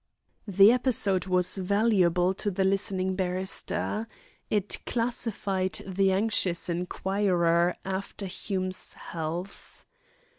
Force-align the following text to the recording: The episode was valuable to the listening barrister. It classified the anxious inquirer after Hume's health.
The 0.47 0.71
episode 0.71 1.27
was 1.27 1.57
valuable 1.57 2.33
to 2.33 2.49
the 2.49 2.65
listening 2.65 3.15
barrister. 3.15 4.07
It 4.49 4.79
classified 4.87 5.79
the 5.85 6.11
anxious 6.11 6.69
inquirer 6.69 7.75
after 7.85 8.25
Hume's 8.25 8.93
health. 8.93 9.85